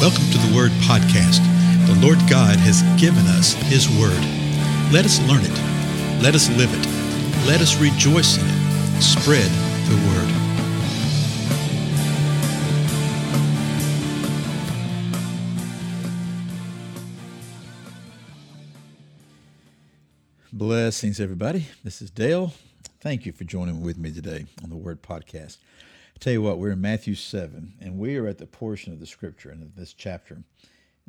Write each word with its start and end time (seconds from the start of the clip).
Welcome 0.00 0.30
to 0.30 0.38
the 0.38 0.56
Word 0.56 0.70
Podcast. 0.88 1.44
The 1.86 1.94
Lord 2.00 2.16
God 2.20 2.56
has 2.56 2.80
given 2.98 3.26
us 3.26 3.52
His 3.52 3.86
Word. 3.86 4.18
Let 4.90 5.04
us 5.04 5.20
learn 5.28 5.42
it. 5.44 6.22
Let 6.22 6.34
us 6.34 6.48
live 6.56 6.72
it. 6.72 6.86
Let 7.46 7.60
us 7.60 7.76
rejoice 7.78 8.38
in 8.38 8.46
it. 8.46 9.02
Spread 9.02 9.50
the 9.90 9.96
Word. 10.08 10.30
Blessings, 20.50 21.20
everybody. 21.20 21.66
This 21.84 22.00
is 22.00 22.10
Dale. 22.10 22.54
Thank 23.02 23.26
you 23.26 23.32
for 23.32 23.44
joining 23.44 23.82
with 23.82 23.98
me 23.98 24.10
today 24.10 24.46
on 24.64 24.70
the 24.70 24.76
Word 24.76 25.02
Podcast. 25.02 25.58
Tell 26.20 26.34
you 26.34 26.42
what, 26.42 26.58
we're 26.58 26.72
in 26.72 26.82
Matthew 26.82 27.14
7, 27.14 27.76
and 27.80 27.98
we 27.98 28.18
are 28.18 28.26
at 28.26 28.36
the 28.36 28.46
portion 28.46 28.92
of 28.92 29.00
the 29.00 29.06
scripture 29.06 29.50
in 29.50 29.72
this 29.74 29.94
chapter 29.94 30.42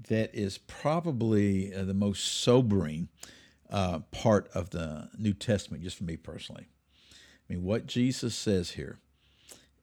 that 0.08 0.34
is 0.34 0.58
probably 0.58 1.76
uh, 1.76 1.84
the 1.84 1.94
most 1.94 2.42
sobering 2.42 3.10
uh, 3.70 4.00
part 4.12 4.50
of 4.54 4.70
the 4.70 5.10
New 5.18 5.34
Testament, 5.34 5.84
just 5.84 5.98
for 5.98 6.06
me 6.06 6.16
personally. 6.16 6.66
I 7.12 7.54
mean, 7.54 7.66
what 7.66 7.88
Jesus 7.88 8.36
says 8.36 8.72
here 8.72 9.00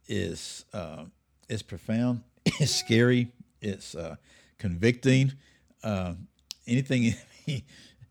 is 0.07 0.65
uh, 0.73 1.05
is 1.51 1.61
profound, 1.61 2.23
it's 2.47 2.75
scary, 2.75 3.31
it's 3.61 3.95
uh, 3.95 4.17
convicting. 4.57 5.35
Uh, 5.85 6.15
anything, 6.67 7.15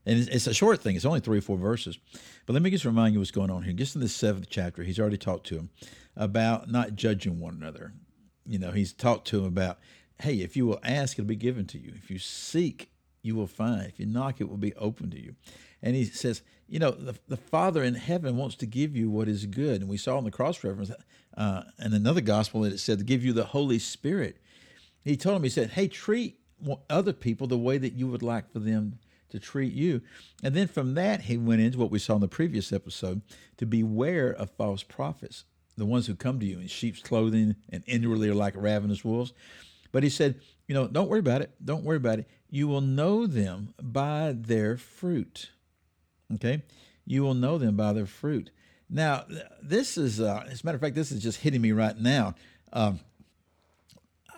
and 0.08 0.30
it's 0.30 0.48
a 0.48 0.54
short 0.54 0.82
thing. 0.82 0.96
It's 0.96 1.06
only 1.06 1.20
three 1.20 1.40
or 1.40 1.42
four 1.42 1.58
verses. 1.58 2.00
But 2.46 2.54
let 2.54 2.62
me 2.62 2.70
just 2.70 2.86
remind 2.86 3.14
you 3.14 3.20
what's 3.20 3.30
going 3.30 3.52
on 3.52 3.64
here. 3.64 3.74
Just 3.74 3.94
in 3.94 4.02
the 4.02 4.08
seventh 4.08 4.48
chapter, 4.50 4.84
he's 4.84 5.00
already 5.00 5.18
talked 5.18 5.46
to 5.48 5.56
him 5.56 5.70
about 6.16 6.72
not 6.72 6.96
judging 6.96 7.42
one 7.42 7.56
another. 7.56 7.94
You 8.46 8.58
know, 8.58 8.72
he's 8.72 8.94
talked 8.94 9.28
to 9.28 9.40
him 9.40 9.46
about 9.46 9.80
hey, 10.22 10.36
if 10.36 10.58
you 10.58 10.66
will 10.66 10.80
ask, 10.84 11.20
it'll 11.20 11.28
be 11.28 11.36
given 11.36 11.68
to 11.68 11.78
you. 11.78 11.92
If 11.96 12.10
you 12.10 12.18
seek, 12.18 12.90
you 13.22 13.36
will 13.36 13.46
find. 13.46 13.86
If 13.86 14.00
you 14.00 14.08
knock, 14.08 14.42
it 14.42 14.50
will 14.50 14.58
be 14.58 14.74
open 14.76 15.12
to 15.12 15.22
you. 15.22 15.36
And 15.84 15.96
he 15.96 16.06
says, 16.06 16.42
you 16.68 16.80
know, 16.80 16.90
the, 16.90 17.16
the 17.28 17.38
Father 17.38 17.84
in 17.84 17.94
heaven 17.94 18.36
wants 18.36 18.56
to 18.56 18.66
give 18.66 18.96
you 18.96 19.12
what 19.12 19.28
is 19.28 19.46
good. 19.46 19.82
And 19.82 19.90
we 19.90 19.98
saw 19.98 20.18
in 20.18 20.24
the 20.24 20.32
cross 20.32 20.64
reference 20.64 20.92
uh, 21.36 21.64
another 21.78 22.22
gospel 22.22 22.62
that 22.62 22.74
it 22.74 22.80
said 22.80 22.98
to 22.98 23.04
give 23.04 23.24
you 23.24 23.32
the 23.32 23.44
Holy 23.44 23.78
Spirit. 23.78 24.38
He 25.04 25.18
told 25.18 25.36
him, 25.36 25.44
he 25.44 25.50
said, 25.50 25.72
hey, 25.72 25.88
treat 25.88 26.40
other 26.90 27.14
people 27.14 27.46
the 27.46 27.58
way 27.58 27.78
that 27.78 27.94
you 27.94 28.08
would 28.08 28.24
like 28.24 28.52
for 28.52 28.60
them 28.60 28.98
to 29.30 29.40
treat 29.40 29.74
you. 29.74 30.02
And 30.44 30.56
then 30.56 30.68
from 30.68 30.94
that, 30.96 31.22
he 31.22 31.38
went 31.38 31.62
into 31.62 31.78
what 31.78 31.92
we 31.92 32.00
saw 32.00 32.16
in 32.16 32.22
the 32.22 32.28
previous 32.28 32.72
episode 32.72 33.22
to 33.58 33.66
beware 33.66 34.32
of 34.32 34.52
false 34.52 34.84
prophets, 34.84 35.46
the 35.78 35.86
ones 35.86 36.08
who 36.08 36.16
come 36.16 36.40
to 36.40 36.46
you 36.46 36.60
in 36.60 36.68
sheep's 36.68 37.02
clothing 37.02 37.56
and 37.70 37.84
inwardly 37.86 38.30
are 38.30 38.36
like 38.36 38.56
ravenous 38.56 39.04
wolves. 39.04 39.34
But 39.92 40.04
he 40.04 40.10
said, 40.10 40.40
you 40.68 40.76
know, 40.76 40.88
don't 40.88 41.10
worry 41.10 41.20
about 41.20 41.42
it. 41.42 41.52
Don't 41.64 41.84
worry 41.84 41.98
about 41.98 42.20
it. 42.20 42.28
You 42.50 42.68
will 42.68 42.82
know 42.82 43.28
them 43.28 43.74
by 43.82 44.34
their 44.36 44.78
fruit. 44.78 45.52
Okay? 46.34 46.64
You 47.06 47.24
will 47.24 47.34
know 47.34 47.58
them 47.58 47.76
by 47.76 47.94
their 47.94 48.06
fruit. 48.06 48.52
Now, 48.90 49.26
this 49.62 49.98
is, 49.98 50.22
uh, 50.22 50.46
as 50.50 50.62
a 50.62 50.66
matter 50.66 50.76
of 50.76 50.82
fact, 50.82 50.96
this 50.96 51.12
is 51.12 51.22
just 51.22 51.42
hitting 51.42 51.62
me 51.62 51.72
right 51.72 51.98
now. 51.98 52.36
Um, 52.72 53.00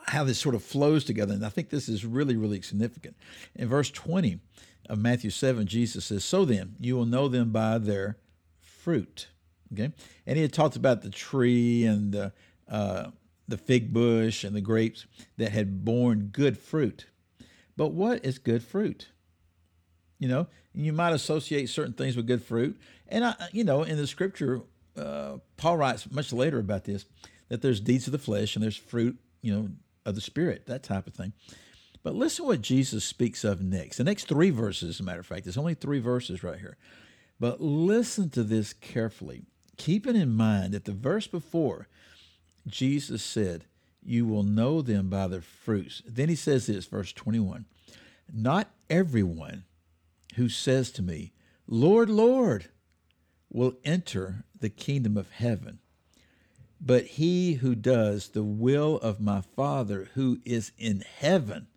how 0.10 0.24
this 0.24 0.40
sort 0.40 0.56
of 0.56 0.64
flows 0.64 1.04
together. 1.04 1.34
And 1.34 1.46
I 1.46 1.50
think 1.50 1.70
this 1.70 1.88
is 1.88 2.06
really, 2.06 2.36
really 2.36 2.62
significant. 2.62 3.16
In 3.56 3.68
verse 3.68 3.92
20 3.92 4.40
of 4.90 5.00
Matthew 5.00 5.30
7, 5.30 5.68
Jesus 5.68 6.06
says, 6.06 6.26
So 6.26 6.46
then, 6.46 6.76
you 6.80 6.96
will 6.96 7.06
know 7.06 7.28
them 7.28 7.52
by 7.52 7.78
their 7.78 8.18
fruit. 8.60 9.28
Okay? 9.72 9.92
And 10.26 10.36
he 10.36 10.42
had 10.42 10.54
talked 10.54 10.76
about 10.76 11.02
the 11.04 11.10
tree 11.10 11.86
and 11.86 12.12
the, 12.12 12.34
uh, 12.68 13.12
the 13.48 13.58
fig 13.58 13.94
bush 13.94 14.44
and 14.44 14.56
the 14.56 14.62
grapes 14.62 15.06
that 15.38 15.52
had 15.52 15.86
borne 15.86 16.30
good 16.32 16.58
fruit. 16.58 17.06
But 17.78 17.90
what 17.90 18.26
is 18.26 18.40
good 18.40 18.64
fruit? 18.64 19.10
You 20.18 20.28
know, 20.28 20.48
you 20.74 20.92
might 20.92 21.14
associate 21.14 21.70
certain 21.70 21.94
things 21.94 22.16
with 22.16 22.28
good 22.28 22.44
fruit. 22.44 22.80
And, 23.08 23.24
I, 23.24 23.36
you 23.52 23.64
know, 23.64 23.84
in 23.84 23.98
the 23.98 24.08
scripture, 24.08 24.62
uh, 24.98 25.38
Paul 25.56 25.78
writes 25.78 26.12
much 26.12 26.34
later 26.34 26.60
about 26.60 26.84
this 26.84 27.06
that 27.48 27.62
there's 27.62 27.80
deeds 27.80 28.06
of 28.06 28.12
the 28.12 28.20
flesh 28.20 28.56
and 28.56 28.64
there's 28.64 28.76
fruit, 28.76 29.18
you 29.42 29.54
know, 29.54 29.70
of 30.10 30.16
the 30.16 30.22
spirit, 30.22 30.66
that 30.66 30.84
type 30.84 31.08
of 31.08 31.14
thing. 31.14 31.34
But 32.04 32.16
listen 32.16 32.46
what 32.46 32.62
Jesus 32.62 33.04
speaks 33.04 33.44
of 33.44 33.62
next. 33.62 33.98
The 33.98 34.04
next 34.04 34.28
three 34.28 34.50
verses, 34.50 34.96
as 34.96 35.00
a 35.00 35.04
matter 35.04 35.20
of 35.20 35.26
fact, 35.26 35.44
there's 35.44 35.58
only 35.58 35.74
three 35.74 36.00
verses 36.00 36.44
right 36.44 36.60
here. 36.60 36.78
But 37.40 37.62
listen 37.62 38.30
to 38.32 38.44
this 38.44 38.74
carefully, 38.74 39.44
keeping 39.78 40.16
in 40.16 40.34
mind 40.34 40.74
that 40.74 40.86
the 40.86 40.92
verse 40.92 41.28
before 41.28 41.88
Jesus 42.68 43.24
said, 43.24 43.66
You 44.04 44.26
will 44.26 44.44
know 44.44 44.82
them 44.82 45.10
by 45.10 45.28
their 45.28 45.42
fruits. 45.42 46.02
Then 46.06 46.30
he 46.30 46.36
says 46.36 46.68
this, 46.68 46.86
verse 46.86 47.14
21 47.14 47.66
Not 48.32 48.72
everyone 48.90 49.66
who 50.36 50.50
says 50.50 50.92
to 50.92 51.02
me, 51.02 51.34
Lord, 51.68 52.10
Lord, 52.10 52.70
will 53.52 53.76
enter 53.84 54.44
the 54.60 54.70
kingdom 54.70 55.18
of 55.18 55.32
heaven, 55.32 55.80
but 56.80 57.06
he 57.06 57.54
who 57.56 57.76
does 57.76 58.30
the 58.30 58.44
will 58.44 58.98
of 58.98 59.20
my 59.20 59.42
Father 59.42 60.10
who 60.14 60.40
is 60.46 60.72
in 60.78 61.02
heaven. 61.02 61.68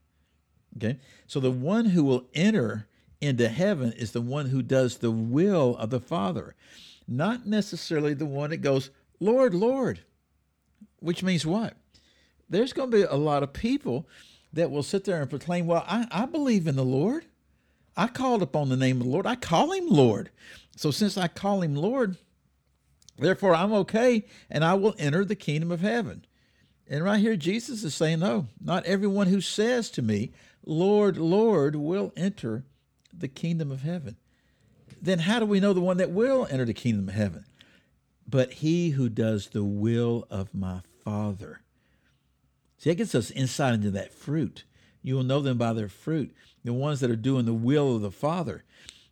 Okay, 0.76 0.98
so 1.26 1.40
the 1.40 1.50
one 1.50 1.86
who 1.86 2.04
will 2.04 2.28
enter 2.34 2.86
into 3.20 3.48
heaven 3.48 3.92
is 3.92 4.12
the 4.12 4.20
one 4.20 4.46
who 4.46 4.62
does 4.62 4.98
the 4.98 5.10
will 5.10 5.76
of 5.76 5.90
the 5.90 6.00
Father, 6.00 6.54
not 7.06 7.46
necessarily 7.46 8.14
the 8.14 8.26
one 8.26 8.50
that 8.50 8.58
goes, 8.58 8.90
Lord, 9.20 9.54
Lord 9.54 10.00
which 11.02 11.22
means 11.22 11.44
what? 11.44 11.74
There's 12.48 12.72
going 12.72 12.90
to 12.90 12.96
be 12.96 13.02
a 13.02 13.16
lot 13.16 13.42
of 13.42 13.52
people 13.52 14.06
that 14.52 14.70
will 14.70 14.82
sit 14.82 15.04
there 15.04 15.20
and 15.20 15.28
proclaim, 15.28 15.66
Well, 15.66 15.84
I, 15.86 16.06
I 16.10 16.26
believe 16.26 16.66
in 16.66 16.76
the 16.76 16.84
Lord. 16.84 17.24
I 17.96 18.06
called 18.06 18.42
upon 18.42 18.68
the 18.68 18.76
name 18.76 18.98
of 18.98 19.04
the 19.04 19.12
Lord. 19.12 19.26
I 19.26 19.34
call 19.34 19.72
him 19.72 19.86
Lord. 19.88 20.30
So 20.76 20.90
since 20.90 21.18
I 21.18 21.28
call 21.28 21.62
him 21.62 21.74
Lord, 21.74 22.16
therefore 23.18 23.54
I'm 23.54 23.72
okay 23.72 24.24
and 24.50 24.64
I 24.64 24.74
will 24.74 24.94
enter 24.98 25.24
the 25.24 25.36
kingdom 25.36 25.70
of 25.70 25.80
heaven. 25.80 26.24
And 26.88 27.04
right 27.04 27.20
here, 27.20 27.36
Jesus 27.36 27.84
is 27.84 27.94
saying, 27.94 28.18
No, 28.18 28.48
not 28.60 28.84
everyone 28.84 29.28
who 29.28 29.40
says 29.40 29.90
to 29.90 30.02
me, 30.02 30.32
Lord, 30.64 31.16
Lord, 31.16 31.76
will 31.76 32.12
enter 32.16 32.64
the 33.12 33.28
kingdom 33.28 33.70
of 33.70 33.82
heaven. 33.82 34.16
Then 35.00 35.20
how 35.20 35.40
do 35.40 35.46
we 35.46 35.60
know 35.60 35.72
the 35.72 35.80
one 35.80 35.96
that 35.96 36.10
will 36.10 36.46
enter 36.50 36.64
the 36.64 36.74
kingdom 36.74 37.08
of 37.08 37.14
heaven? 37.14 37.44
But 38.28 38.52
he 38.54 38.90
who 38.90 39.08
does 39.08 39.48
the 39.48 39.64
will 39.64 40.26
of 40.30 40.54
my 40.54 40.80
Father. 41.04 41.60
See, 42.78 42.90
that 42.90 42.96
gets 42.96 43.14
us 43.14 43.30
insight 43.30 43.74
into 43.74 43.90
that 43.92 44.12
fruit. 44.12 44.64
You 45.02 45.16
will 45.16 45.24
know 45.24 45.40
them 45.40 45.58
by 45.58 45.72
their 45.72 45.88
fruit, 45.88 46.34
the 46.64 46.72
ones 46.72 47.00
that 47.00 47.10
are 47.10 47.16
doing 47.16 47.44
the 47.44 47.52
will 47.52 47.96
of 47.96 48.02
the 48.02 48.10
Father. 48.10 48.64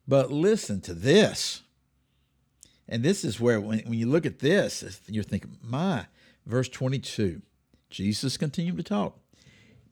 But 0.07 0.31
listen 0.31 0.81
to 0.83 0.95
this. 0.95 1.63
And 2.91 3.05
this 3.05 3.25
is 3.25 3.41
where, 3.41 3.61
when, 3.61 3.79
when 3.81 3.99
you 3.99 4.07
look 4.07 4.27
at 4.27 4.41
this, 4.41 5.01
you're 5.07 5.23
thinking, 5.23 5.57
my, 5.63 6.07
verse 6.45 6.69
22, 6.69 7.41
Jesus 7.89 8.37
continued 8.37 8.77
to 8.79 8.83
talk. 8.83 9.17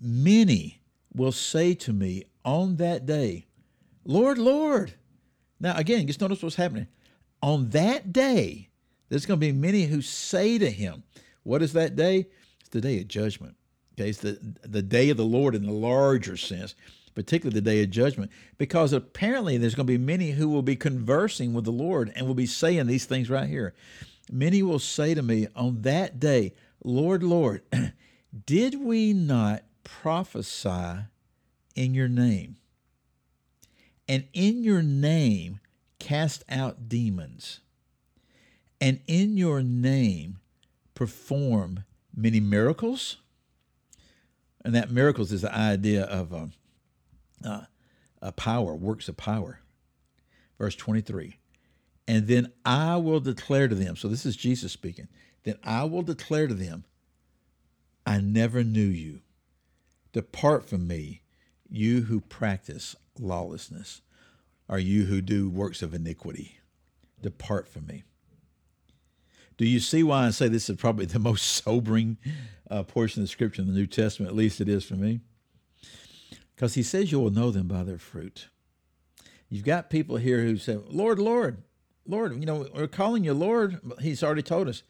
Many 0.00 0.81
will 1.14 1.32
say 1.32 1.75
to 1.75 1.92
me 1.92 2.25
on 2.44 2.76
that 2.76 3.06
day, 3.06 3.47
Lord, 4.04 4.37
Lord. 4.37 4.94
Now, 5.60 5.76
again, 5.76 6.06
just 6.06 6.20
notice 6.20 6.42
what's 6.42 6.56
happening. 6.56 6.88
On 7.41 7.70
that 7.70 8.12
day, 8.12 8.69
there's 9.08 9.26
going 9.26 9.38
to 9.41 9.47
be 9.47 9.53
many 9.53 9.84
who 9.84 10.03
say 10.03 10.58
to 10.58 10.70
him, 10.70 11.04
what 11.44 11.62
is 11.62 11.72
that 11.75 11.94
day? 11.94 12.26
It's 12.60 12.69
the 12.70 12.81
day 12.81 13.00
of 13.00 13.08
judgment. 13.08 13.54
Okay, 13.94 14.10
it's 14.10 14.19
the, 14.19 14.38
the 14.62 14.82
day 14.82 15.10
of 15.10 15.16
the 15.16 15.25
Lord 15.25 15.54
in 15.54 15.64
the 15.64 15.72
larger 15.72 16.37
sense, 16.37 16.75
particularly 17.18 17.58
the 17.58 17.60
day 17.60 17.82
of 17.82 17.90
judgment, 17.90 18.30
because 18.58 18.92
apparently 18.92 19.58
there's 19.58 19.74
going 19.74 19.88
to 19.88 19.92
be 19.92 19.98
many 19.98 20.30
who 20.30 20.48
will 20.48 20.62
be 20.62 20.76
conversing 20.76 21.52
with 21.52 21.64
the 21.64 21.72
Lord 21.72 22.12
and 22.14 22.28
will 22.28 22.34
be 22.34 22.46
saying 22.46 22.86
these 22.86 23.06
things 23.06 23.28
right 23.28 23.48
here. 23.48 23.74
Many 24.30 24.62
will 24.62 24.78
say 24.78 25.14
to 25.14 25.22
me 25.22 25.48
on 25.56 25.82
that 25.82 26.20
day, 26.20 26.54
Lord, 26.84 27.24
Lord, 27.24 27.62
did 28.46 28.81
we 28.81 29.12
not 29.12 29.64
prophesy 29.82 31.06
in 31.75 31.93
your 31.93 32.06
name? 32.06 32.58
And 34.06 34.28
in 34.32 34.62
your 34.62 34.82
name 34.82 35.58
cast 35.98 36.44
out 36.48 36.88
demons? 36.88 37.58
And 38.81 39.00
in 39.08 39.37
your 39.37 39.64
name 39.64 40.38
perform 40.94 41.82
many 42.14 42.38
miracles. 42.38 43.16
And 44.64 44.72
that 44.76 44.93
miracles 44.93 45.32
is 45.32 45.43
the 45.43 45.52
idea 45.52 46.04
of 46.04 46.32
a, 46.32 46.50
uh, 47.44 47.62
a 48.20 48.32
power, 48.32 48.75
works 48.75 49.08
of 49.08 49.17
power. 49.17 49.61
Verse 50.58 50.75
23. 50.75 51.38
And 52.06 52.26
then 52.26 52.52
I 52.64 52.96
will 52.96 53.20
declare 53.20 53.69
to 53.69 53.75
them, 53.75 53.96
so 53.96 54.08
this 54.08 54.25
is 54.25 54.37
Jesus 54.37 54.73
speaking, 54.73 55.08
then 55.44 55.56
I 55.62 55.85
will 55.85 56.02
declare 56.02 56.46
to 56.46 56.55
them, 56.55 56.85
I 58.06 58.20
never 58.20 58.64
knew 58.64 58.81
you. 58.81 59.20
Depart 60.12 60.64
from 60.64 60.88
me, 60.88 61.23
you 61.69 62.02
who 62.02 62.20
practice 62.20 62.96
lawlessness, 63.20 64.00
or 64.69 64.79
you 64.79 65.05
who 65.05 65.20
do 65.20 65.50
works 65.50 65.82
of 65.82 65.93
iniquity. 65.93 66.58
Depart 67.20 67.69
from 67.69 67.87
me. 67.87 68.05
Do 69.58 69.67
you 69.67 69.81
see 69.81 70.02
why 70.02 70.26
I 70.26 70.31
say 70.31 70.49
this 70.49 70.70
is 70.70 70.76
probably 70.76 71.05
the 71.05 71.19
most 71.19 71.43
sobering 71.64 72.17
uh, 72.70 72.84
portion 72.84 73.23
of 73.23 73.29
the 73.29 73.32
scripture 73.32 73.61
in 73.61 73.69
the 73.69 73.75
New 73.75 73.87
Testament? 73.87 74.31
At 74.31 74.37
least 74.37 74.61
it 74.61 74.69
is 74.69 74.84
for 74.84 74.94
me. 74.94 75.20
Because 76.58 76.75
he 76.75 76.82
says 76.82 77.12
you 77.12 77.20
will 77.20 77.31
know 77.31 77.52
them 77.52 77.69
by 77.69 77.84
their 77.84 77.99
fruit. 77.99 78.49
You've 79.49 79.64
got 79.64 79.90
people 79.90 80.16
here 80.16 80.43
who 80.43 80.56
say, 80.56 80.76
Lord, 80.88 81.20
Lord, 81.20 81.62
Lord, 82.05 82.32
you 82.32 82.46
know, 82.46 82.66
we're 82.75 82.88
calling 82.88 83.22
you 83.22 83.32
Lord. 83.32 83.78
He's 84.00 84.25
already 84.25 84.43
told 84.43 84.66
us. 84.66 84.82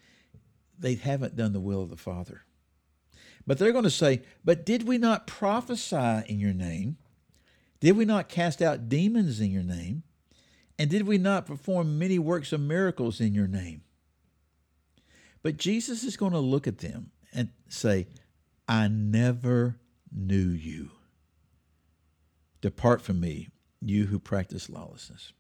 They 0.78 0.94
haven't 0.94 1.36
done 1.36 1.52
the 1.52 1.60
will 1.60 1.82
of 1.82 1.90
the 1.90 1.96
Father. 1.98 2.44
But 3.46 3.58
they're 3.58 3.72
going 3.72 3.84
to 3.84 3.90
say, 3.90 4.22
But 4.42 4.64
did 4.64 4.88
we 4.88 4.96
not 4.96 5.26
prophesy 5.26 6.22
in 6.26 6.40
your 6.40 6.54
name? 6.54 6.96
Did 7.80 7.98
we 7.98 8.06
not 8.06 8.30
cast 8.30 8.62
out 8.62 8.88
demons 8.88 9.38
in 9.38 9.50
your 9.50 9.62
name? 9.62 10.04
And 10.78 10.88
did 10.88 11.06
we 11.06 11.18
not 11.18 11.44
perform 11.44 11.98
many 11.98 12.18
works 12.18 12.50
of 12.54 12.62
miracles 12.62 13.20
in 13.20 13.34
your 13.34 13.46
name? 13.46 13.82
But 15.42 15.58
Jesus 15.58 16.02
is 16.02 16.16
going 16.16 16.32
to 16.32 16.38
look 16.38 16.66
at 16.66 16.78
them 16.78 17.10
and 17.34 17.50
say, 17.68 18.06
I 18.66 18.88
never 18.88 19.76
knew 20.10 20.48
you. 20.48 20.92
Depart 22.60 23.00
from 23.00 23.20
me, 23.20 23.48
you 23.80 24.06
who 24.06 24.18
practice 24.18 24.68
lawlessness. 24.68 25.32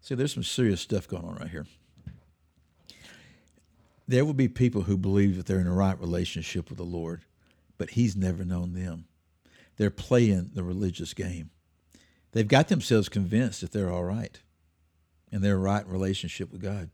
See, 0.00 0.14
there's 0.14 0.32
some 0.32 0.42
serious 0.42 0.80
stuff 0.80 1.06
going 1.06 1.24
on 1.24 1.36
right 1.36 1.50
here. 1.50 1.66
There 4.06 4.24
will 4.24 4.34
be 4.34 4.48
people 4.48 4.82
who 4.82 4.96
believe 4.96 5.36
that 5.36 5.46
they're 5.46 5.60
in 5.60 5.66
a 5.66 5.74
right 5.74 6.00
relationship 6.00 6.70
with 6.70 6.78
the 6.78 6.84
Lord, 6.84 7.22
but 7.76 7.90
He's 7.90 8.16
never 8.16 8.44
known 8.44 8.72
them. 8.72 9.04
They're 9.76 9.90
playing 9.90 10.52
the 10.54 10.62
religious 10.62 11.12
game. 11.12 11.50
They've 12.32 12.48
got 12.48 12.68
themselves 12.68 13.08
convinced 13.10 13.60
that 13.60 13.72
they're 13.72 13.92
all 13.92 14.04
right 14.04 14.40
and 15.30 15.42
they're 15.42 15.58
right 15.58 15.86
relationship 15.86 16.50
with 16.50 16.62
God. 16.62 16.90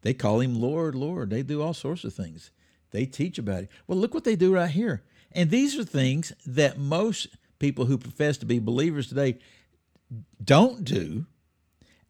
They 0.00 0.14
call 0.14 0.40
Him 0.40 0.58
Lord, 0.58 0.94
Lord. 0.94 1.30
They 1.30 1.42
do 1.42 1.60
all 1.60 1.74
sorts 1.74 2.04
of 2.04 2.14
things. 2.14 2.50
They 2.90 3.04
teach 3.04 3.38
about 3.38 3.64
it. 3.64 3.70
Well, 3.86 3.98
look 3.98 4.14
what 4.14 4.24
they 4.24 4.36
do 4.36 4.54
right 4.54 4.70
here. 4.70 5.02
And 5.32 5.50
these 5.50 5.78
are 5.78 5.84
things 5.84 6.32
that 6.46 6.78
most 6.78 7.28
people 7.58 7.86
who 7.86 7.98
profess 7.98 8.38
to 8.38 8.46
be 8.46 8.58
believers 8.58 9.08
today 9.08 9.38
don't 10.42 10.84
do. 10.84 11.26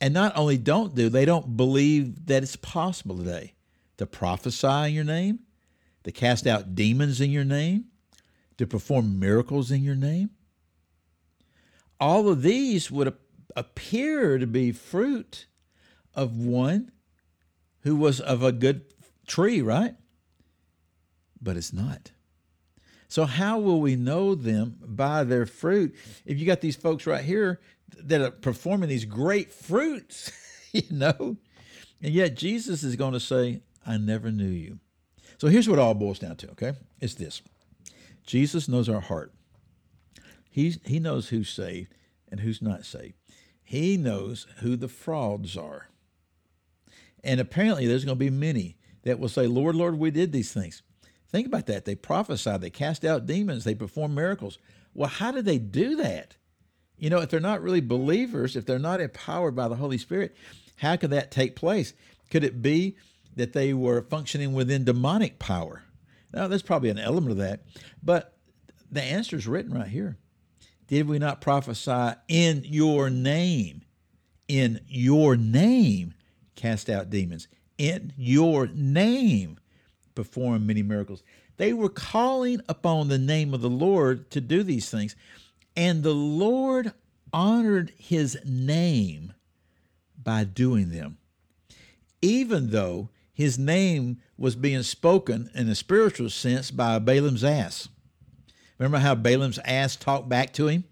And 0.01 0.13
not 0.13 0.37
only 0.37 0.59
don't 0.59 0.95
do, 0.95 1.09
they 1.09 1.25
don't 1.25 1.57
believe 1.57 2.27
that 2.27 2.43
it's 2.43 2.57
possible 2.57 3.17
today 3.17 3.55
to 3.97 4.07
prophesy 4.07 4.89
in 4.89 4.93
your 4.93 5.05
name, 5.05 5.41
to 6.05 6.13
cast 6.13 6.47
out 6.47 6.75
demons 6.75 7.21
in 7.21 7.31
your 7.31 7.45
name, 7.45 7.87
to 8.59 8.67
perform 8.67 9.19
miracles 9.19 9.71
in 9.71 9.83
your 9.83 9.95
name. 9.95 10.31
All 11.99 12.29
of 12.29 12.43
these 12.43 12.91
would 12.91 13.17
appear 13.57 14.39
to 14.39 14.47
be 14.47 14.71
fruit 14.71 15.47
of 16.15 16.37
one 16.37 16.93
who 17.81 17.97
was 17.97 18.21
of 18.21 18.43
a 18.43 18.53
good 18.53 18.83
tree, 19.27 19.63
right? 19.63 19.95
But 21.41 21.57
it's 21.57 21.73
not. 21.73 22.13
So, 23.09 23.25
how 23.25 23.59
will 23.59 23.81
we 23.81 23.97
know 23.97 24.35
them 24.35 24.79
by 24.81 25.25
their 25.25 25.47
fruit? 25.47 25.95
If 26.25 26.39
you 26.39 26.47
got 26.47 26.61
these 26.61 26.77
folks 26.77 27.07
right 27.07 27.25
here 27.25 27.61
that 27.99 28.21
are 28.21 28.31
performing 28.31 28.89
these 28.89 29.05
great 29.05 29.53
fruits, 29.53 30.33
you 30.73 30.83
know, 30.91 31.37
and 32.03 32.13
yet 32.13 32.37
Jesus 32.37 32.83
is 32.83 32.97
going 32.97 33.13
to 33.13 33.21
say, 33.21 33.61
I 33.87 33.97
never 33.97 34.31
knew 34.31 34.45
you. 34.45 34.81
So 35.39 35.49
here's 35.49 35.69
what 35.69 35.79
all 35.79 35.95
boils 35.95 36.19
down 36.19 36.37
to, 36.37 36.51
okay? 36.51 36.73
It's 37.01 37.15
this 37.15 37.43
Jesus 38.25 38.69
knows 38.69 38.89
our 38.89 39.01
heart. 39.01 39.33
He's, 40.51 40.79
he 40.85 40.99
knows 40.99 41.29
who's 41.29 41.51
saved 41.51 41.95
and 42.31 42.41
who's 42.41 42.63
not 42.63 42.85
saved. 42.85 43.15
He 43.63 43.97
knows 43.97 44.47
who 44.59 44.77
the 44.77 44.89
frauds 44.89 45.57
are. 45.57 45.89
And 47.23 47.41
apparently, 47.41 47.87
there's 47.87 48.05
going 48.05 48.17
to 48.17 48.25
be 48.25 48.31
many 48.31 48.77
that 49.03 49.19
will 49.19 49.29
say, 49.29 49.47
Lord, 49.47 49.75
Lord, 49.75 49.99
we 49.99 50.11
did 50.11 50.33
these 50.33 50.53
things. 50.53 50.83
Think 51.37 51.49
about 51.49 51.67
that. 51.67 51.85
They 51.85 51.95
prophesied, 51.95 52.63
they 52.63 52.71
cast 52.71 53.05
out 53.05 53.27
demons, 53.27 53.65
they 53.65 53.75
performed 53.75 54.15
miracles. 54.15 54.57
Well, 54.95 55.11
how 55.11 55.33
did 55.33 55.45
they 55.45 55.59
do 55.59 55.97
that? 55.97 56.35
You 56.97 57.11
know, 57.11 57.21
if 57.21 57.29
they're 57.29 57.41
not 57.41 57.63
really 57.63 57.83
believers, 57.83 58.57
if 58.57 58.65
they're 58.65 58.79
not 58.79 59.03
empowered 59.03 59.55
by 59.55 59.69
the 59.69 59.77
Holy 59.77 59.99
Spirit, 59.99 60.35
how 60.77 60.97
could 60.97 61.11
that 61.11 61.31
take 61.31 61.55
place? 61.55 61.93
Could 62.31 62.43
it 62.43 62.63
be 62.63 62.97
that 63.35 63.53
they 63.53 63.75
were 63.75 64.01
functioning 64.01 64.55
within 64.55 64.85
demonic 64.85 65.39
power. 65.39 65.83
Now, 66.33 66.49
there's 66.49 66.63
probably 66.63 66.89
an 66.89 66.99
element 66.99 67.33
of 67.33 67.37
that, 67.39 67.65
but 68.03 68.35
the 68.91 69.03
answer 69.03 69.37
is 69.37 69.47
written 69.47 69.75
right 69.75 69.87
here. 69.87 70.17
Did 70.89 71.07
we 71.07 71.19
not 71.19 71.43
prophesy 71.43 72.15
in 72.29 72.63
your 72.65 73.11
name? 73.11 73.83
In 74.49 74.81
your 74.89 75.37
name, 75.37 76.15
cast 76.55 76.89
out 76.89 77.11
demons. 77.11 77.47
In 77.77 78.15
your 78.17 78.69
name, 78.69 79.59
perform 80.17 80.67
many 80.67 80.83
miracles. 80.83 81.23
They 81.59 81.73
were 81.73 81.89
calling 81.89 82.61
upon 82.69 83.09
the 83.09 83.19
name 83.19 83.55
of 83.55 83.61
the 83.61 83.71
Lord 83.71 84.29
to 84.33 84.41
do 84.41 84.65
these 84.65 84.91
things, 84.91 85.15
and 85.77 86.03
the 86.03 86.15
Lord 86.15 86.93
honored 87.33 87.93
his 87.97 88.37
name 88.45 89.33
by 90.21 90.43
doing 90.43 90.91
them. 90.91 91.19
Even 92.21 92.71
though 92.71 93.11
his 93.33 93.59
name 93.59 94.19
was 94.39 94.57
being 94.57 94.83
spoken 94.83 95.51
in 95.55 95.69
a 95.69 95.75
spiritual 95.75 96.31
sense 96.31 96.71
by 96.71 96.99
Balaam's 96.99 97.45
ass. 97.45 97.89
Remember 98.79 98.99
how 98.99 99.15
Balaam's 99.15 99.59
ass 99.65 99.95
talked 99.95 100.29
back 100.29 100.53
to 100.55 100.69
him? 100.69 100.85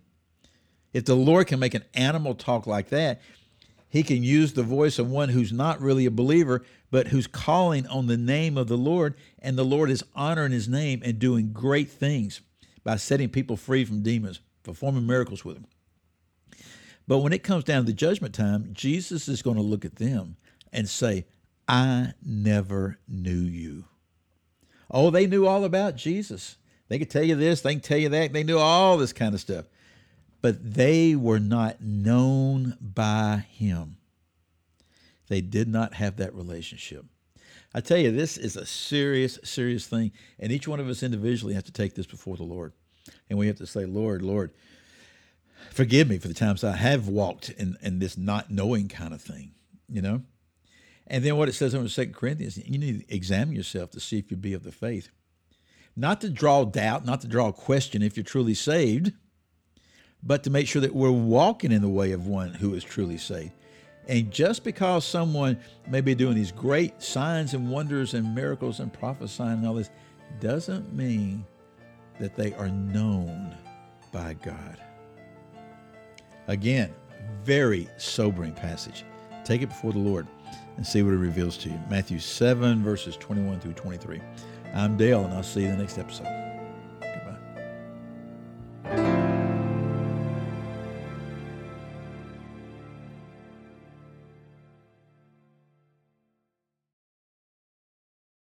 If 0.93 1.06
the 1.06 1.17
Lord 1.17 1.47
can 1.47 1.59
make 1.59 1.75
an 1.75 1.85
animal 1.94 2.35
talk 2.35 2.67
like 2.67 2.91
that, 2.91 3.20
he 3.88 4.03
can 4.03 4.23
use 4.23 4.53
the 4.53 4.62
voice 4.62 4.99
of 4.99 5.11
one 5.11 5.31
who's 5.31 5.53
not 5.53 5.81
really 5.81 6.05
a 6.05 6.11
believer, 6.11 6.65
but 6.94 7.08
who's 7.08 7.26
calling 7.26 7.88
on 7.88 8.06
the 8.06 8.17
name 8.17 8.56
of 8.56 8.69
the 8.69 8.79
Lord, 8.79 9.17
and 9.41 9.58
the 9.58 9.64
Lord 9.64 9.91
is 9.91 10.05
honoring 10.14 10.52
his 10.52 10.69
name 10.69 11.02
and 11.05 11.19
doing 11.19 11.52
great 11.52 11.91
things 11.91 12.41
by 12.85 12.94
setting 12.94 13.31
people 13.31 13.56
free 13.56 13.85
from 13.85 14.05
demons, 14.05 14.38
performing 14.62 15.05
miracles 15.05 15.44
with 15.44 15.56
them. 15.56 15.67
But 17.08 17.19
when 17.19 17.32
it 17.32 17.43
comes 17.43 17.64
down 17.64 17.82
to 17.82 17.87
the 17.87 17.96
judgment 17.96 18.32
time, 18.32 18.69
Jesus 18.73 19.26
is 19.26 19.43
going 19.43 19.56
to 19.56 19.62
look 19.62 19.85
at 19.85 19.96
them 19.96 20.37
and 20.73 20.88
say, 20.88 21.25
I 21.67 22.12
never 22.25 23.00
knew 23.08 23.41
you. 23.41 23.87
Oh, 24.88 25.11
they 25.11 25.26
knew 25.26 25.49
all 25.49 25.64
about 25.64 25.96
Jesus. 25.96 26.58
They 26.87 27.00
could 27.00 27.11
tell 27.11 27.25
you 27.25 27.35
this, 27.35 27.61
they 27.61 27.73
can 27.73 27.81
tell 27.81 27.99
you 27.99 28.11
that. 28.11 28.32
They 28.32 28.44
knew 28.44 28.58
all 28.58 28.99
this 28.99 29.12
kind 29.12 29.35
of 29.35 29.41
stuff. 29.41 29.64
But 30.41 30.75
they 30.75 31.17
were 31.17 31.41
not 31.41 31.81
known 31.81 32.79
by 32.81 33.46
him. 33.50 33.96
They 35.34 35.40
did 35.40 35.66
not 35.66 35.94
have 35.94 36.19
that 36.19 36.32
relationship. 36.32 37.04
I 37.75 37.81
tell 37.81 37.98
you, 37.98 38.12
this 38.12 38.36
is 38.36 38.54
a 38.54 38.64
serious, 38.64 39.36
serious 39.42 39.84
thing. 39.84 40.12
And 40.38 40.53
each 40.53 40.69
one 40.69 40.79
of 40.79 40.88
us 40.88 41.03
individually 41.03 41.55
have 41.55 41.64
to 41.64 41.72
take 41.72 41.96
this 41.96 42.06
before 42.06 42.36
the 42.36 42.44
Lord. 42.44 42.72
And 43.29 43.36
we 43.36 43.48
have 43.48 43.56
to 43.56 43.67
say, 43.67 43.84
Lord, 43.84 44.22
Lord, 44.22 44.53
forgive 45.72 46.08
me 46.08 46.19
for 46.19 46.29
the 46.29 46.34
times 46.34 46.62
I 46.62 46.76
have 46.76 47.08
walked 47.08 47.48
in, 47.48 47.76
in 47.82 47.98
this 47.98 48.17
not 48.17 48.53
knowing 48.53 48.86
kind 48.86 49.12
of 49.12 49.20
thing, 49.20 49.50
you 49.88 50.00
know? 50.00 50.22
And 51.08 51.24
then 51.24 51.36
what 51.36 51.48
it 51.48 51.55
says 51.55 51.74
in 51.74 51.88
2 51.88 52.06
Corinthians, 52.12 52.56
you 52.56 52.79
need 52.79 53.00
to 53.00 53.12
examine 53.12 53.56
yourself 53.56 53.91
to 53.91 53.98
see 53.98 54.19
if 54.20 54.31
you 54.31 54.36
be 54.36 54.55
of 54.55 54.62
the 54.62 54.70
faith. 54.70 55.08
Not 55.96 56.20
to 56.20 56.31
draw 56.31 56.64
doubt, 56.64 57.05
not 57.05 57.22
to 57.22 57.26
draw 57.26 57.48
a 57.48 57.53
question 57.53 58.03
if 58.03 58.17
you're 58.17 58.22
truly 58.22 58.55
saved, 58.55 59.10
but 60.22 60.44
to 60.44 60.50
make 60.50 60.69
sure 60.69 60.82
that 60.82 60.94
we're 60.94 61.10
walking 61.10 61.72
in 61.72 61.82
the 61.82 61.88
way 61.88 62.12
of 62.12 62.29
one 62.29 62.55
who 62.55 62.72
is 62.72 62.84
truly 62.84 63.19
saved. 63.19 63.50
And 64.08 64.31
just 64.31 64.65
because 64.65 65.05
someone 65.05 65.58
may 65.89 66.01
be 66.01 66.15
doing 66.15 66.34
these 66.34 66.53
great 66.53 67.03
signs 67.03 67.55
and 67.55 67.70
wonders 67.70 68.15
and 68.15 68.34
miracles 68.34 68.81
and 68.81 68.93
prophesying 68.93 69.58
and 69.58 69.67
all 69.67 69.75
this 69.75 69.91
doesn't 70.41 70.93
mean 70.93 71.44
that 72.20 72.37
they 72.37 72.53
are 72.55 72.69
known 72.69 73.56
by 74.13 74.34
God. 74.34 74.79
Again, 76.46 76.94
very 77.43 77.89
sobering 77.96 78.53
passage. 78.53 79.05
Take 79.44 79.63
it 79.63 79.69
before 79.69 79.93
the 79.93 79.99
Lord 79.99 80.27
and 80.77 80.87
see 80.87 81.03
what 81.03 81.15
it 81.15 81.19
reveals 81.19 81.56
to 81.58 81.69
you. 81.69 81.81
Matthew 81.89 82.19
7, 82.19 82.82
verses 82.82 83.17
21 83.17 83.61
through 83.61 83.75
23. 83.75 84.20
I'm 84.75 84.96
Dale, 84.96 85.25
and 85.25 85.32
I'll 85.32 85.43
see 85.43 85.61
you 85.61 85.69
in 85.69 85.77
the 85.77 85.79
next 85.79 85.99
episode. 85.99 86.44